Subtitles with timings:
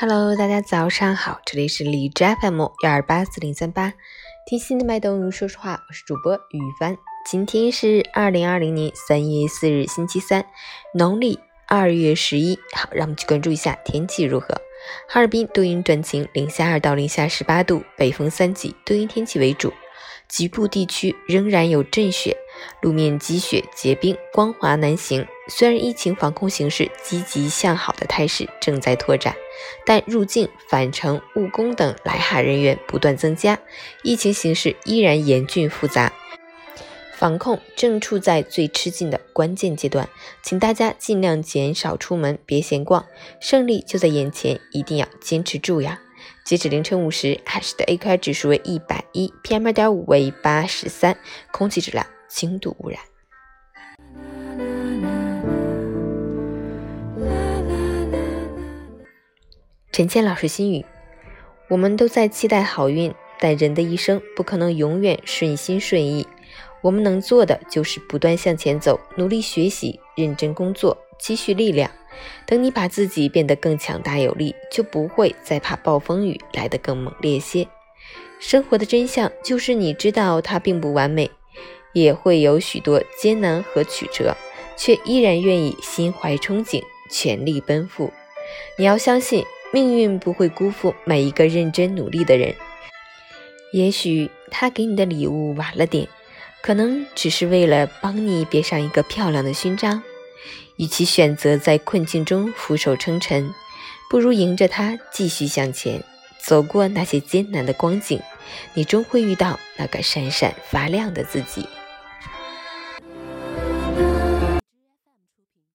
[0.00, 3.94] Hello，大家早上好，这里是荔枝 FM 幺二八四零三八，
[4.46, 6.96] 听心的脉动，说实话，我是主播雨帆。
[7.28, 10.46] 今天是二零二零年三月四日，星期三，
[10.94, 12.56] 农历二月十一。
[12.76, 14.46] 好，让我们去关注一下天气如何。
[15.08, 19.72] 哈尔滨多云转晴，零下二到零下十八度，北风三级，多云天气为主，
[20.28, 22.36] 局部地区仍然有阵雪。
[22.82, 25.26] 路面积雪结冰，光滑难行。
[25.48, 29.34] 虽然疫情防控形势积极向好的态势正在拓展，
[29.86, 33.58] 但入境返程、务工等来哈人员不断增加，
[34.02, 36.12] 疫情形势依然严峻复杂，
[37.14, 40.08] 防控正处在最吃紧的关键阶段。
[40.42, 43.06] 请大家尽量减少出门，别闲逛，
[43.40, 46.00] 胜利就在眼前，一定要坚持住呀！
[46.44, 51.16] 截止凌晨五时，海市的 AQI 指数为一百一，PM 二点五为八十三，
[51.50, 52.06] 空气质量。
[52.28, 53.00] 轻度污染。
[59.98, 60.86] 陈倩老师心语：
[61.66, 66.24] 我们都在期待好运，但人的一生不可能永远顺心顺意。
[66.82, 71.90] 我们能做的就是不断向前走，努力学习，认真工作，积蓄力量。
[72.46, 77.66] 等你把自己变得更强大有力，就不会再怕暴风雨来得更猛烈些。
[78.38, 81.28] 生活的真相就是，你知道它并不完美。
[81.92, 84.36] 也会有许多艰难和曲折，
[84.76, 88.12] 却依然愿意心怀憧憬，全力奔赴。
[88.78, 92.54] 你要相信，命运不会辜负每一个认真努力的人。
[93.72, 96.08] 也许他给你的礼物晚了点，
[96.62, 100.02] 可能只是为了帮你别上一个漂亮的勋章。
[100.76, 103.52] 与其选择在困境中俯首称臣，
[104.08, 106.02] 不如迎着它继续向前，
[106.40, 108.20] 走过那些艰难的光景。
[108.72, 111.66] 你终会遇到那个闪闪发亮的自己。